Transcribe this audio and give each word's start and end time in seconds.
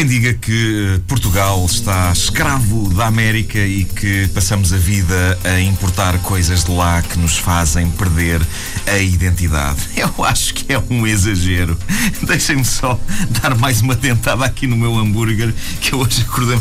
Quem 0.00 0.06
diga 0.06 0.32
que 0.32 0.94
eh, 0.96 1.00
Portugal 1.06 1.62
está 1.66 2.10
escravo 2.10 2.88
da 2.94 3.04
América 3.04 3.58
e 3.58 3.84
que 3.84 4.28
passamos 4.28 4.72
a 4.72 4.78
vida 4.78 5.38
a 5.44 5.60
importar 5.60 6.18
coisas 6.20 6.64
de 6.64 6.70
lá 6.70 7.02
que 7.02 7.18
nos 7.18 7.36
fazem 7.36 7.90
perder 7.90 8.40
a 8.86 8.96
identidade. 8.96 9.78
Eu 9.94 10.24
acho 10.24 10.54
que 10.54 10.72
é 10.72 10.82
um 10.88 11.06
exagero. 11.06 11.76
Deixem-me 12.26 12.64
só 12.64 12.98
dar 13.42 13.54
mais 13.56 13.82
uma 13.82 13.94
dentada 13.94 14.42
aqui 14.42 14.66
no 14.66 14.74
meu 14.74 14.96
hambúrguer 14.96 15.52
que 15.82 15.92
eu 15.92 15.98
hoje 15.98 16.22
acordei 16.22 16.58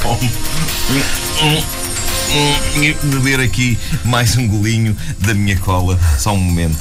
fome. 0.00 0.32
E 2.76 2.94
beber 3.08 3.40
aqui 3.40 3.78
mais 4.06 4.38
um 4.38 4.48
golinho 4.48 4.96
da 5.18 5.34
minha 5.34 5.58
cola. 5.58 6.00
Só 6.18 6.32
um 6.32 6.38
momento. 6.40 6.78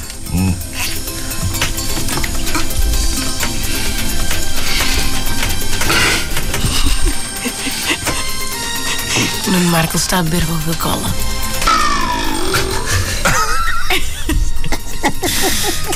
Hum. 9.48 9.52
Nuno 9.52 9.70
Marcos 9.72 10.02
está 10.02 10.20
a 10.20 10.23
beber 10.23 10.45
Coca-Cola. 10.45 11.14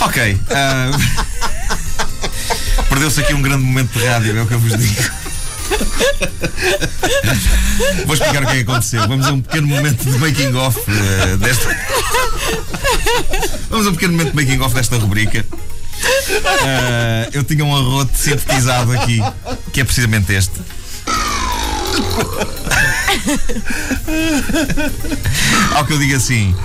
Ok. 0.02 0.38
ah, 0.50 0.92
Perdeu-se 2.90 3.22
aqui 3.22 3.34
um 3.34 3.42
grande 3.42 3.64
momento 3.64 3.98
de 3.98 4.06
rádio, 4.06 4.38
é 4.38 4.42
o 4.42 4.48
que 4.48 4.54
eu 4.54 4.60
vos 4.60 4.78
digo. 4.78 5.04
Vou 8.06 8.16
explicar 8.16 8.44
o 8.44 8.48
que 8.48 8.52
é 8.52 8.56
que 8.56 8.70
aconteceu. 8.70 9.08
Vamos 9.08 9.28
a 9.28 9.32
um 9.32 9.42
pequeno 9.42 9.68
momento 9.68 10.04
de 10.04 10.18
making 10.18 10.56
off 10.56 10.80
eh, 10.88 11.38
desta. 11.38 11.78
Vamos 13.70 13.88
a 13.88 13.90
um 13.92 13.94
pequeno 13.94 14.14
momento 14.14 14.32
de 14.32 14.44
making 14.44 14.60
off 14.62 14.74
desta 14.76 14.98
rubrica. 14.98 15.46
Ah, 16.64 17.30
eu 17.32 17.44
tinha 17.44 17.64
um 17.64 17.76
arroto 17.76 18.18
sintetizado 18.18 18.92
aqui, 18.94 19.22
que 19.72 19.82
é 19.82 19.84
precisamente 19.84 20.34
este. 20.34 20.60
Ao 25.76 25.86
que 25.86 25.94
eu 25.94 26.00
digo 26.00 26.16
assim. 26.16 26.56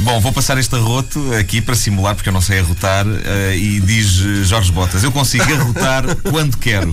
Bom, 0.00 0.20
vou 0.20 0.32
passar 0.32 0.56
este 0.58 0.72
arroto 0.76 1.34
aqui 1.34 1.60
para 1.60 1.74
simular, 1.74 2.14
porque 2.14 2.28
eu 2.28 2.32
não 2.32 2.40
sei 2.40 2.60
arrotar, 2.60 3.04
eh, 3.24 3.56
e 3.56 3.80
diz 3.80 4.20
eh, 4.20 4.44
Jorge 4.44 4.70
Botas: 4.70 5.02
Eu 5.02 5.10
consigo 5.10 5.42
arrotar 5.52 6.04
quando 6.30 6.56
quero. 6.56 6.92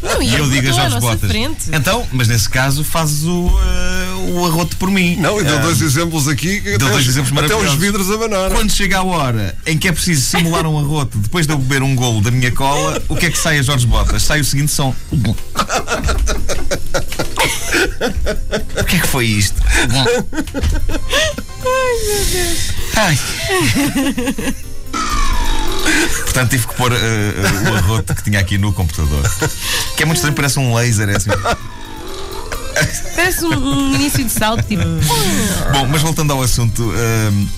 Não, 0.00 0.22
E 0.22 0.32
eu 0.36 0.48
digo 0.48 0.68
a 0.68 0.72
Jorge 0.72 1.00
Botas. 1.00 1.28
frente. 1.28 1.70
Então, 1.72 2.06
mas 2.12 2.28
nesse 2.28 2.48
caso 2.48 2.84
fazes 2.84 3.24
o, 3.24 3.48
eh, 3.50 4.30
o 4.32 4.46
arroto 4.46 4.76
por 4.76 4.88
mim. 4.92 5.16
Não, 5.16 5.40
e 5.40 5.44
deu 5.44 5.56
Ah, 5.58 5.62
dois 5.62 5.82
exemplos 5.82 6.28
aqui. 6.28 6.60
que 6.60 6.78
deu 6.78 6.86
até 6.86 6.90
dois 6.90 7.02
os- 7.02 7.08
exemplos 7.08 7.32
Até 7.32 7.40
maravilhosos. 7.48 7.74
os 7.74 7.80
vidros 7.84 8.08
abanaram. 8.12 8.54
Quando 8.54 8.70
chega 8.70 8.98
a 8.98 9.02
hora 9.02 9.56
em 9.66 9.76
que 9.76 9.88
é 9.88 9.92
preciso 9.92 10.20
simular 10.24 10.64
um 10.68 10.78
arroto 10.78 11.18
depois 11.18 11.48
de 11.48 11.52
eu 11.52 11.58
beber 11.58 11.82
um 11.82 11.96
golo 11.96 12.20
da 12.20 12.30
minha 12.30 12.52
cola, 12.52 13.02
o 13.08 13.16
que 13.16 13.26
é 13.26 13.30
que 13.32 13.38
sai 13.40 13.58
a 13.58 13.62
Jorge 13.62 13.88
Botas? 13.88 14.22
Sai 14.22 14.38
o 14.40 14.44
seguinte 14.44 14.70
som. 14.70 14.94
O 19.10 19.12
que 19.12 19.16
é 19.16 19.18
que 19.18 19.18
foi 19.18 19.26
isto? 19.26 19.60
Ai. 22.96 23.18
Portanto, 26.24 26.50
tive 26.50 26.66
que 26.68 26.74
pôr 26.74 26.92
eh, 26.92 26.96
eh, 26.96 27.70
o 27.70 27.76
arroto 27.76 28.14
que 28.14 28.22
tinha 28.22 28.38
aqui 28.38 28.56
no 28.56 28.72
computador. 28.72 29.28
Que 29.96 30.04
é 30.04 30.06
muito 30.06 30.18
estranho, 30.18 30.36
parece 30.36 30.58
um 30.60 30.74
laser. 30.74 31.08
É 31.08 31.16
assim. 31.16 31.30
Parece 33.16 33.44
um, 33.44 33.50
um 33.50 33.94
início 33.96 34.24
de 34.24 34.30
salto, 34.30 34.62
tipo. 34.62 34.82
Bom, 35.72 35.86
mas 35.88 36.02
voltando 36.02 36.32
ao 36.32 36.42
assunto. 36.42 36.82
hum, 36.82 37.48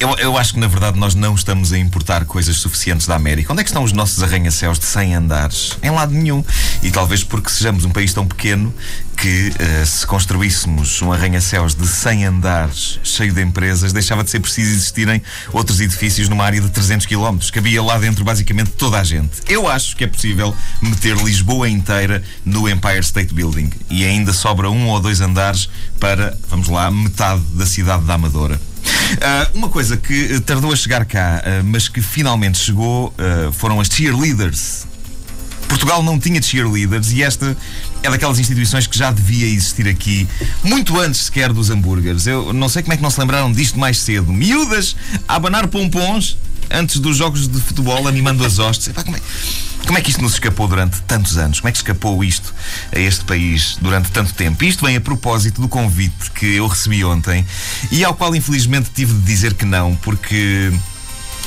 eu, 0.00 0.16
eu 0.18 0.38
acho 0.38 0.54
que 0.54 0.60
na 0.60 0.66
verdade 0.66 0.98
nós 0.98 1.14
não 1.14 1.34
estamos 1.34 1.72
a 1.72 1.78
importar 1.78 2.24
coisas 2.24 2.56
suficientes 2.56 3.06
da 3.06 3.16
América. 3.16 3.52
Onde 3.52 3.60
é 3.60 3.64
que 3.64 3.70
estão 3.70 3.82
os 3.82 3.92
nossos 3.92 4.22
arranha-céus 4.22 4.78
de 4.78 4.84
100 4.84 5.14
andares? 5.14 5.78
Em 5.82 5.90
lado 5.90 6.12
nenhum. 6.12 6.44
E 6.82 6.90
talvez 6.90 7.24
porque 7.24 7.50
sejamos 7.50 7.84
um 7.84 7.90
país 7.90 8.12
tão 8.12 8.26
pequeno 8.26 8.72
que 9.16 9.52
eh, 9.58 9.84
se 9.84 10.06
construíssemos 10.06 11.02
um 11.02 11.12
arranha-céus 11.12 11.74
de 11.74 11.86
100 11.86 12.26
andares 12.26 13.00
cheio 13.02 13.32
de 13.32 13.42
empresas, 13.42 13.92
deixava 13.92 14.22
de 14.22 14.30
ser 14.30 14.38
preciso 14.38 14.70
existirem 14.70 15.20
outros 15.52 15.80
edifícios 15.80 16.28
numa 16.28 16.44
área 16.44 16.60
de 16.60 16.68
300 16.68 17.04
km. 17.04 17.38
Cabia 17.52 17.82
lá 17.82 17.98
dentro 17.98 18.24
basicamente 18.24 18.70
toda 18.70 19.00
a 19.00 19.04
gente. 19.04 19.42
Eu 19.48 19.66
acho 19.66 19.96
que 19.96 20.04
é 20.04 20.06
possível 20.06 20.54
meter 20.80 21.16
Lisboa 21.16 21.68
inteira 21.68 22.22
no 22.44 22.68
Empire 22.68 23.00
State 23.00 23.34
Building. 23.34 23.70
E 23.90 24.04
ainda 24.04 24.32
sobra 24.32 24.70
um 24.70 24.86
ou 24.86 25.00
dois 25.00 25.20
andares 25.20 25.68
para, 25.98 26.38
vamos 26.48 26.68
lá, 26.68 26.88
metade 26.90 27.42
da 27.54 27.66
cidade 27.66 28.04
da 28.04 28.14
Amadora. 28.14 28.60
Ah, 29.22 29.48
uma 29.54 29.68
coisa 29.68 29.96
que 29.96 30.34
eh, 30.34 30.40
tardou 30.40 30.72
a 30.72 30.76
chegar 30.76 31.04
cá, 31.04 31.42
ah, 31.44 31.62
mas 31.64 31.88
que 31.88 32.02
finalmente 32.02 32.58
chegou, 32.58 33.12
ah, 33.18 33.50
foram 33.52 33.80
as 33.80 33.88
cheerleaders. 33.88 34.86
Portugal 35.68 36.02
não 36.02 36.18
tinha 36.18 36.40
cheerleaders 36.40 37.12
e 37.12 37.22
esta 37.22 37.56
é 38.02 38.10
daquelas 38.10 38.38
instituições 38.38 38.86
que 38.86 38.96
já 38.96 39.10
devia 39.10 39.46
existir 39.46 39.86
aqui 39.86 40.26
muito 40.64 40.98
antes 40.98 41.26
sequer 41.26 41.52
dos 41.52 41.68
hambúrgueres. 41.68 42.26
Eu 42.26 42.52
não 42.54 42.68
sei 42.68 42.82
como 42.82 42.94
é 42.94 42.96
que 42.96 43.02
não 43.02 43.10
se 43.10 43.20
lembraram 43.20 43.52
disto 43.52 43.78
mais 43.78 43.98
cedo. 43.98 44.32
Miúdas 44.32 44.96
a 45.28 45.36
abanar 45.36 45.68
pompons 45.68 46.38
antes 46.70 46.98
dos 46.98 47.16
jogos 47.16 47.46
de 47.46 47.60
futebol, 47.60 48.08
animando 48.08 48.44
as 48.44 48.58
hostes. 48.58 48.88
Epá, 48.88 49.02
como, 49.04 49.16
é, 49.16 49.20
como 49.88 49.98
é 49.98 50.02
que 50.02 50.10
isto 50.10 50.20
nos 50.20 50.34
escapou 50.34 50.68
durante 50.68 51.00
tantos 51.02 51.38
anos? 51.38 51.60
Como 51.60 51.70
é 51.70 51.72
que 51.72 51.78
escapou 51.78 52.22
isto 52.22 52.54
a 52.94 52.98
este 52.98 53.24
país 53.24 53.78
durante 53.80 54.10
tanto 54.10 54.34
tempo? 54.34 54.62
Isto 54.62 54.84
vem 54.84 54.96
a 54.96 55.00
propósito 55.00 55.62
do 55.62 55.68
convite 55.68 56.30
que 56.34 56.56
eu 56.56 56.66
recebi 56.66 57.02
ontem 57.02 57.44
e 57.90 58.04
ao 58.04 58.14
qual 58.14 58.36
infelizmente 58.36 58.90
tive 58.94 59.14
de 59.14 59.20
dizer 59.22 59.54
que 59.54 59.64
não, 59.64 59.96
porque 59.96 60.70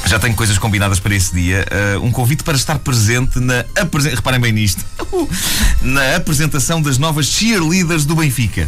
já 0.07 0.18
tenho 0.18 0.34
coisas 0.34 0.57
combinadas 0.57 1.00
para 1.00 1.13
esse 1.13 1.31
dia. 1.35 1.63
Uh, 1.96 2.03
um 2.03 2.12
convite 2.12 2.44
para 2.44 2.57
estar 2.57 2.80
presente 2.80 3.40
na 3.40 3.63
apresen- 3.80 4.16
reparem 4.16 4.40
bem 4.40 4.51
nisto 4.51 4.84
na 5.84 6.16
apresentação 6.16 6.81
das 6.81 6.97
novas 6.97 7.28
cheerleaders 7.28 8.06
do 8.06 8.16
Benfica. 8.16 8.68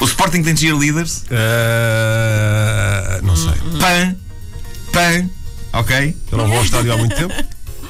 O 0.00 0.06
Sporting 0.06 0.42
tem 0.42 0.56
cheerleaders? 0.56 1.22
Ah, 1.30 3.20
não 3.22 3.36
sei. 3.36 3.52
Pan, 3.78 4.16
pan, 4.90 5.28
ok? 5.74 6.16
Eu 6.32 6.38
não 6.38 6.48
vou 6.48 6.56
ao 6.56 6.64
estádio 6.64 6.94
há 6.94 6.96
muito 6.96 7.14
tempo. 7.14 7.34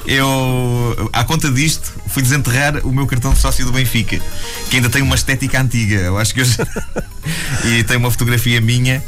Eu, 0.05 1.09
à 1.13 1.23
conta 1.23 1.49
disto, 1.49 1.93
fui 2.07 2.21
desenterrar 2.21 2.85
o 2.85 2.91
meu 2.91 3.07
cartão 3.07 3.33
de 3.33 3.39
sócio 3.39 3.65
do 3.65 3.71
Benfica, 3.71 4.19
que 4.69 4.75
ainda 4.77 4.89
tem 4.89 5.01
uma 5.01 5.15
estética 5.15 5.61
antiga. 5.61 5.95
Eu 5.95 6.17
acho 6.17 6.33
que 6.33 6.41
eu. 6.41 6.45
E 7.65 7.83
tem 7.83 7.95
uma 7.97 8.11
fotografia 8.11 8.59
minha. 8.59 9.01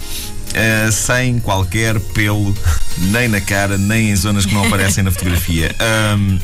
eh, 0.54 0.90
sem 0.92 1.40
qualquer 1.40 2.00
pelo, 2.00 2.56
nem 2.98 3.28
na 3.28 3.42
cara, 3.42 3.78
nem 3.78 4.10
em 4.12 4.16
zonas 4.16 4.46
que 4.46 4.54
não 4.54 4.66
aparecem 4.66 5.04
na 5.04 5.12
fotografia. 5.12 5.76
Ahm, 5.80 6.38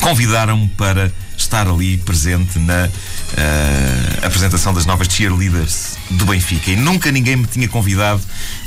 Convidaram-me 0.00 0.68
para 0.68 1.10
estar 1.36 1.66
ali 1.66 1.96
presente 1.98 2.58
na 2.58 2.88
eh, 3.36 4.18
apresentação 4.22 4.72
das 4.74 4.84
novas 4.86 5.08
cheerleaders 5.08 5.96
do 6.10 6.26
Benfica. 6.26 6.70
E 6.70 6.76
nunca 6.76 7.10
ninguém 7.10 7.36
me 7.36 7.46
tinha 7.46 7.66
convidado 7.66 8.20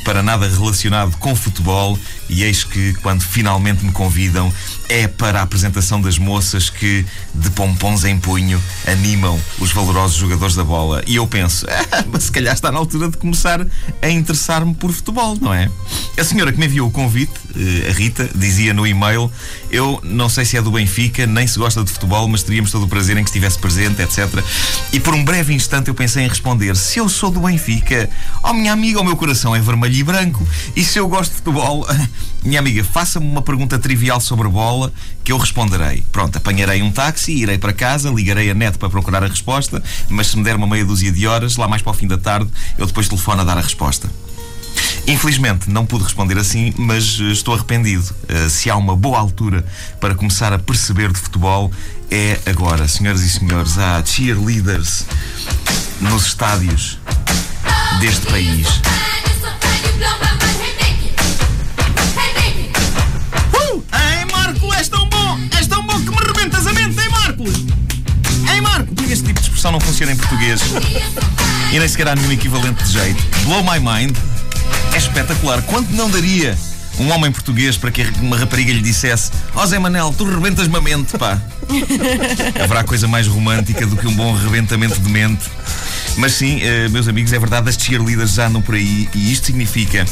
para 0.09 0.23
nada 0.23 0.47
relacionado 0.47 1.15
com 1.17 1.35
futebol. 1.35 1.95
E 2.27 2.43
eis 2.43 2.63
que, 2.63 2.93
quando 2.95 3.21
finalmente 3.21 3.85
me 3.85 3.91
convidam, 3.91 4.51
é 4.87 5.07
para 5.07 5.39
a 5.39 5.43
apresentação 5.43 6.01
das 6.01 6.17
moças 6.17 6.67
que, 6.67 7.05
de 7.33 7.49
pompons 7.51 8.03
em 8.03 8.17
punho, 8.17 8.59
animam 8.87 9.39
os 9.59 9.71
valorosos 9.71 10.17
jogadores 10.17 10.55
da 10.55 10.63
bola. 10.63 11.03
E 11.05 11.15
eu 11.15 11.27
penso, 11.27 11.67
ah, 11.69 12.03
mas 12.11 12.23
se 12.23 12.31
calhar 12.31 12.55
está 12.55 12.71
na 12.71 12.79
altura 12.79 13.09
de 13.09 13.17
começar 13.17 13.63
a 14.01 14.09
interessar-me 14.09 14.73
por 14.73 14.91
futebol, 14.91 15.37
não 15.39 15.53
é? 15.53 15.69
A 16.17 16.23
senhora 16.23 16.51
que 16.51 16.59
me 16.59 16.65
enviou 16.65 16.87
o 16.87 16.91
convite, 16.91 17.33
eh, 17.55 17.89
a 17.89 17.93
Rita, 17.93 18.29
dizia 18.33 18.73
no 18.73 18.87
e-mail: 18.87 19.31
Eu 19.69 19.99
não 20.03 20.27
sei 20.27 20.43
se 20.43 20.57
é 20.57 20.61
do 20.61 20.71
Benfica, 20.71 21.27
nem 21.27 21.45
se 21.45 21.59
gosta 21.59 21.83
de 21.83 21.91
futebol, 21.91 22.27
mas 22.27 22.41
teríamos 22.41 22.71
todo 22.71 22.85
o 22.85 22.87
prazer 22.87 23.15
em 23.17 23.23
que 23.23 23.29
estivesse 23.29 23.59
presente, 23.59 24.01
etc. 24.01 24.27
E 24.91 24.99
por 24.99 25.13
um 25.13 25.23
breve 25.23 25.53
instante 25.53 25.87
eu 25.87 25.95
pensei 25.95 26.25
em 26.25 26.27
responder: 26.27 26.75
Se 26.75 26.97
eu 26.97 27.07
sou 27.07 27.29
do 27.29 27.41
Benfica, 27.41 28.09
oh 28.43 28.53
minha 28.53 28.73
amiga, 28.73 28.99
o 28.99 29.03
meu 29.03 29.15
coração 29.15 29.55
é 29.55 29.59
vermelho 29.59 29.98
e 29.99 30.03
branco. 30.03 30.45
E 30.75 30.83
se 30.83 30.97
eu 30.99 31.07
gosto 31.07 31.31
de 31.31 31.37
futebol, 31.37 31.87
minha 32.43 32.59
amiga, 32.59 32.83
faça-me 32.83 33.25
uma 33.25 33.41
pergunta 33.41 33.77
trivial 33.77 34.19
sobre 34.19 34.47
bola 34.47 34.91
que 35.23 35.31
eu 35.31 35.37
responderei. 35.37 36.03
Pronto, 36.11 36.37
apanharei 36.37 36.81
um 36.81 36.91
táxi, 36.91 37.33
irei 37.33 37.57
para 37.57 37.73
casa, 37.73 38.09
ligarei 38.09 38.49
a 38.49 38.53
net 38.53 38.77
para 38.77 38.89
procurar 38.89 39.23
a 39.23 39.27
resposta, 39.27 39.83
mas 40.09 40.27
se 40.27 40.37
me 40.37 40.43
der 40.43 40.55
uma 40.55 40.67
meia 40.67 40.85
dúzia 40.85 41.11
de 41.11 41.27
horas, 41.27 41.57
lá 41.57 41.67
mais 41.67 41.81
para 41.81 41.91
o 41.91 41.93
fim 41.93 42.07
da 42.07 42.17
tarde, 42.17 42.49
eu 42.77 42.85
depois 42.85 43.07
telefono 43.07 43.41
a 43.41 43.43
dar 43.43 43.57
a 43.57 43.61
resposta. 43.61 44.09
Infelizmente 45.07 45.69
não 45.69 45.85
pude 45.85 46.03
responder 46.03 46.37
assim, 46.37 46.73
mas 46.77 47.19
eh, 47.19 47.31
estou 47.31 47.53
arrependido. 47.53 48.13
Eh, 48.27 48.47
se 48.47 48.69
há 48.69 48.75
uma 48.75 48.95
boa 48.95 49.17
altura 49.17 49.65
para 49.99 50.13
começar 50.15 50.53
a 50.53 50.59
perceber 50.59 51.11
de 51.11 51.19
futebol, 51.19 51.71
é 52.11 52.39
agora. 52.45 52.87
Senhoras 52.87 53.21
e 53.21 53.29
senhores, 53.29 53.77
há 53.77 54.03
cheerleaders 54.05 55.05
nos 55.99 56.27
estádios 56.27 56.99
deste 57.99 58.27
país. 58.27 58.67
Funciona 69.99 70.13
em 70.13 70.15
português. 70.15 70.61
E 71.73 71.79
nem 71.79 71.87
sequer 71.87 72.07
há 72.07 72.15
nenhum 72.15 72.31
equivalente 72.31 72.83
de 72.83 72.91
jeito. 72.91 73.21
Blow 73.43 73.61
My 73.63 73.79
Mind 73.79 74.15
é 74.93 74.97
espetacular. 74.97 75.61
Quanto 75.63 75.91
não 75.91 76.09
daria 76.09 76.57
Um 76.99 77.09
homem 77.11 77.31
português 77.31 77.77
para 77.77 77.91
que 77.91 78.01
uma 78.21 78.37
rapariga 78.37 78.71
lhe 78.71 78.81
dissesse: 78.81 79.31
Ó 79.53 79.65
Zé 79.65 79.77
Manel, 79.77 80.13
tu 80.17 80.23
rebentas-me 80.23 80.77
a 80.77 80.81
mente, 80.81 81.17
pá. 81.17 81.41
Haverá 82.61 82.83
coisa 82.83 83.07
mais 83.07 83.27
romântica 83.27 83.85
do 83.85 83.97
que 83.97 84.07
um 84.07 84.13
bom 84.13 84.33
rebentamento 84.33 84.99
de 84.99 85.09
mente. 85.09 85.45
Mas 86.17 86.33
sim, 86.33 86.59
eh, 86.61 86.87
meus 86.89 87.07
amigos, 87.07 87.33
é 87.33 87.39
verdade, 87.39 87.69
as 87.69 87.75
cheerleaders 87.75 88.33
já 88.33 88.47
andam 88.47 88.61
por 88.61 88.75
aí 88.75 89.09
e 89.13 89.31
isto 89.31 89.47
significa 89.47 90.05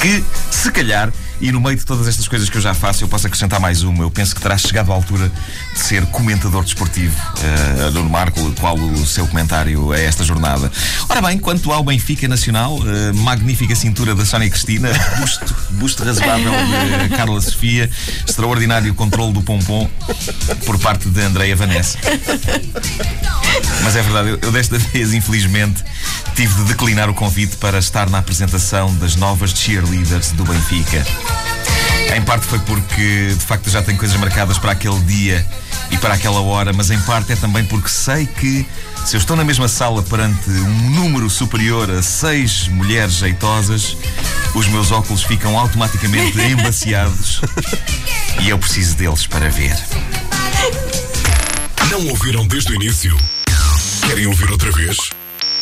que, 0.00 0.24
se 0.50 0.70
calhar, 0.70 1.12
e 1.40 1.52
no 1.52 1.60
meio 1.60 1.76
de 1.76 1.84
todas 1.84 2.06
estas 2.06 2.26
coisas 2.26 2.48
que 2.48 2.56
eu 2.56 2.60
já 2.60 2.74
faço, 2.74 3.04
eu 3.04 3.08
posso 3.08 3.26
acrescentar 3.26 3.60
mais 3.60 3.82
uma. 3.82 4.04
Eu 4.04 4.10
penso 4.10 4.34
que 4.34 4.40
terá 4.40 4.56
chegado 4.58 4.92
à 4.92 4.94
altura 4.94 5.30
de 5.72 5.80
ser 5.80 6.04
comentador 6.06 6.64
desportivo. 6.64 7.14
Uh, 7.38 7.90
Nuno 7.92 8.10
Marco, 8.10 8.40
qual 8.60 8.76
o 8.76 9.06
seu 9.06 9.26
comentário 9.26 9.92
a 9.92 9.98
esta 9.98 10.24
jornada? 10.24 10.70
Ora 11.08 11.22
bem, 11.22 11.38
quanto 11.38 11.72
ao 11.72 11.84
Benfica 11.84 12.26
Nacional, 12.26 12.76
uh, 12.76 13.14
magnífica 13.14 13.74
cintura 13.74 14.14
da 14.14 14.24
Sónia 14.24 14.50
Cristina, 14.50 14.90
busto, 15.20 15.56
busto 15.70 16.04
razoável 16.04 16.52
de 17.02 17.08
Carla 17.16 17.40
Sofia, 17.40 17.90
extraordinário 18.26 18.94
controle 18.94 19.32
do 19.32 19.42
pompom 19.42 19.88
por 20.64 20.78
parte 20.78 21.08
de 21.08 21.20
Andreia 21.22 21.54
Vanessa. 21.54 21.98
Mas 23.82 23.96
é 23.96 24.02
verdade, 24.02 24.28
eu, 24.30 24.38
eu 24.42 24.52
desta 24.52 24.78
vez, 24.92 25.12
infelizmente, 25.14 25.82
tive 26.38 26.54
de 26.54 26.64
declinar 26.66 27.10
o 27.10 27.14
convite 27.14 27.56
para 27.56 27.80
estar 27.80 28.08
na 28.08 28.18
apresentação 28.18 28.94
das 28.98 29.16
novas 29.16 29.50
cheerleaders 29.50 30.30
do 30.30 30.44
Benfica. 30.44 31.04
Em 32.16 32.22
parte 32.22 32.46
foi 32.46 32.60
porque, 32.60 33.34
de 33.36 33.44
facto, 33.44 33.68
já 33.68 33.82
tenho 33.82 33.98
coisas 33.98 34.16
marcadas 34.20 34.56
para 34.56 34.70
aquele 34.70 35.00
dia 35.00 35.44
e 35.90 35.98
para 35.98 36.14
aquela 36.14 36.40
hora, 36.40 36.72
mas 36.72 36.92
em 36.92 37.00
parte 37.00 37.32
é 37.32 37.34
também 37.34 37.64
porque 37.64 37.88
sei 37.88 38.24
que 38.24 38.64
se 39.04 39.16
eu 39.16 39.18
estou 39.18 39.36
na 39.36 39.42
mesma 39.42 39.66
sala 39.66 40.00
perante 40.00 40.48
um 40.48 40.90
número 40.90 41.28
superior 41.28 41.90
a 41.90 42.02
seis 42.04 42.68
mulheres 42.68 43.14
jeitosas, 43.14 43.96
os 44.54 44.68
meus 44.68 44.92
óculos 44.92 45.24
ficam 45.24 45.58
automaticamente 45.58 46.38
embaciados 46.52 47.40
e 48.42 48.48
eu 48.48 48.58
preciso 48.60 48.94
deles 48.94 49.26
para 49.26 49.50
ver. 49.50 49.76
Não 51.90 52.06
ouviram 52.06 52.46
desde 52.46 52.70
o 52.70 52.76
início? 52.76 53.16
Querem 54.06 54.28
ouvir 54.28 54.52
outra 54.52 54.70
vez? 54.70 54.96